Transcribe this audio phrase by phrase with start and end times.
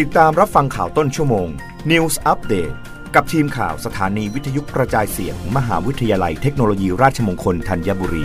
[0.00, 1.48] ติดตามรับฟังข่าวต้นชั่วโมง
[1.90, 2.74] News Update
[3.14, 8.24] กับทีมข่าวสถานีวิทยุกระจายเสียงมมหาวิทยาลัยเทคโนโลยีราชมงคลธัญบุรี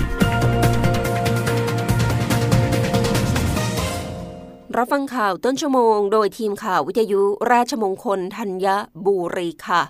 [4.78, 7.22] รับฟังข่าวต้นชั่วโมง โดยทีมข่าววิทยุ
[7.52, 8.68] ราชมงคลธัญ
[9.06, 9.84] บุรีค่ะ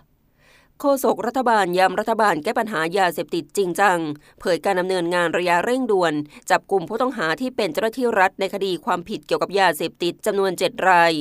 [0.80, 4.00] โฆษกรัฐบาลย้ำรัฐบาลแก้ปัญหายาเสพติดจริงจัง
[4.40, 6.14] เผยการดำเนินงานระยะเร่งด่วน
[6.50, 11.14] จับกลุ่มผู้ต้องหาที่เป็นเจ้าหน้าที่รัฐในคดีความผิดเกี่ยวกับยาเสพติดจำนวน 7 ราย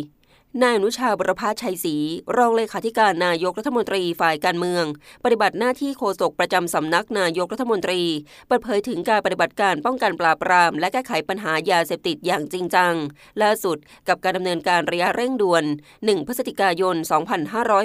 [0.62, 1.96] นายอนุชาบรพาชัยศรี
[2.36, 4.84] รองเลขาธิการนายกรัฐมนตรีฝ่ายการเมือง
[5.24, 8.02] ปฏิบัติหน้าที่โฆษกประจำสำนักนายกรัฐมนตรี
[8.46, 12.94] เปิดเผยถึงการปฏิบัติการป้องกันปราบปราม และแก้ไขปัญหายาเสพติดอย่างจริงจัง
[13.42, 13.76] ล่าสุด
[14.08, 15.64] กับการดำเนินการระยะเร่งด่วน
[16.00, 16.96] 1 พฤศจิกายน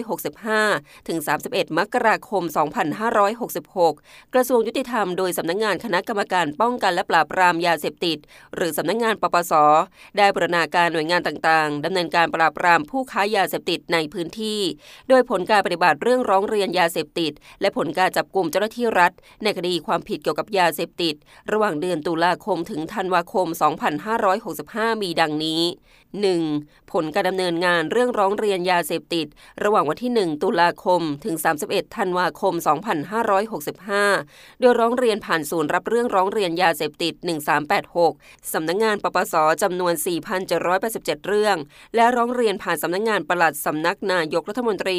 [0.10, 1.18] 2565 ถึง
[1.50, 2.44] 31 มกราคม
[3.20, 8.18] 2566 กระทรวงยุติธรรมโดยสำนักงงานคณะกรรมการป้องกันและปราบปรามยาเสพติด
[8.56, 9.54] หรือสำนักงงานปปส
[10.18, 14.62] ได้บรณาการหน่วยงานต่างๆดำเนินการปราบปรามผู้ค้ายาเสพติดในพื้นที่
[15.10, 19.12] โดยผลการปฏิบัติเรื่องร้องเรียนยาเสพติด และผลการจับกลุ่มเจ้าหน้าที่รัฐ
[19.44, 21.16] ในคดีความผิดเกี่ยวกับยาเสพติด
[21.52, 23.48] ระหว่างเดือนตุลาคมถึงธันวาคม
[24.26, 25.64] 2565 มีดังนี้
[26.30, 26.92] 1.
[26.92, 29.28] ผลการดำเนินงานเรื่องร้องเรียนยาเสพติด
[29.64, 32.54] ระหว่างวันที่ 1 ตุลาคม ถึง 31 ธันวาคม
[33.38, 37.14] 2565 โดยร้องเรียนผ่านศูนย์รับเรื่องร้องเรียนยาเสพติด
[37.84, 39.94] 1386 สำนักงงานปปสจำนวน
[40.60, 41.58] 4,787 เรื่อง
[41.96, 44.98] และร้องเรียนนผ่านสำนักงงานปลัดสำนักนายกรัฐมนตรี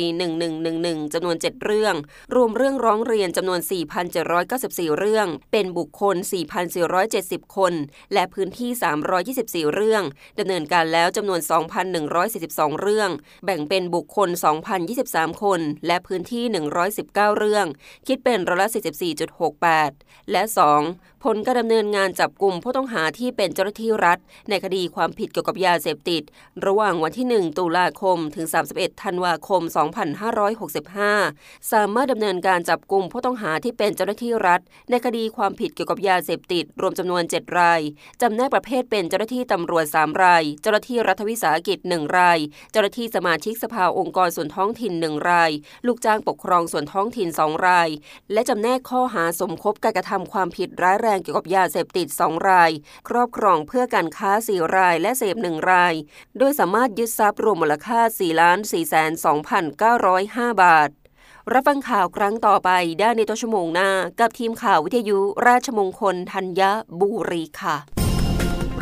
[0.57, 1.95] 1111จำนวน 7 เรื่อง
[2.35, 3.61] รวมเรื่องร้องเรียนจำนวน
[4.29, 6.17] 4,794 เรื่อง เป็นบุคคล
[6.87, 7.73] 4,470 คน
[8.13, 8.71] และพื้นที่
[9.69, 10.03] 324 เรื่อง
[10.39, 11.41] ดำเนินการแล้วจำนวน
[12.11, 13.11] 2,142 เรื่อง
[13.45, 14.29] แบ่งเป็นบุคคล
[14.87, 16.45] 2,023 คน และพื้นที่
[16.93, 17.67] 119 เรื่อง
[18.07, 18.69] คิดเป็นร้อยละ
[19.51, 20.43] 44.68 และ
[20.79, 21.12] 2.
[21.27, 26.23] ผลการดำเนินงานจับกลุ่มผู้ต้องหาที่เป็นเจ้าหน้าที่รัฐ ในคดีความผิดเกี่ยวกับยาเสพติด
[26.67, 29.63] ระหว่างวันที่ 1 ตุลาคม ถึง 31 ธันวาคม
[30.87, 37.81] 2565 สามารถดำเนินการจับกลุ่มผู้ต้องหาที่เป็นเจ้าหน้าที่รัฐ ในคดีความผิดเกี่ยวกับยาเสพติด รวมจำนวน 7 ราย
[38.23, 42.39] จำแนกประเภทเป็นเจ้าหน้าที่ตำรวจ 3 ราย เจ้าหน้าที่รัฐวิสาหกิจ 1 ราย
[42.73, 45.51] เจ้าหน้าที่สมาชิกสภาองค์กรส่วนท้องถิ่น 1 ราย
[45.87, 47.89] ลูกจ้างปกครองส่วนท้องถิ่น 2 ราย
[48.33, 52.71] และจำแนกข้อหาสมคบการกระทำความผิดร้ายแรงเกี่ยวกับยาเสพติด 2 ราย
[53.09, 55.95] ครอบครองเพื่อการค้า 4 รายและเสพ 1 ราย
[56.39, 59.11] โดยสามารถยึดทรัพย์รวมมูลค่า 4 ล้าน4แสน
[59.87, 60.91] 2,905 บาท
[61.53, 62.71] รับฟังข่าวครั้งต่อไป
[63.01, 63.91] ได้ในต้นชั่วโมงหน้า
[64.21, 66.63] กับทีมข่าววิทยุราชมงคลธัญ
[67.01, 67.77] บุรีค่ะ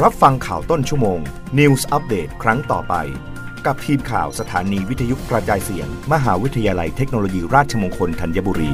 [0.02, 1.18] รับฟังข่าวต้นชั่วโมง
[1.58, 2.94] News อัปเดตครั้งต่อไป
[3.66, 8.72] กับทีมข่าวสถานีวิทยุกระจายเสียง มหาวิทยาลัยเทคโนโลยีราชมงคลธัญบุรี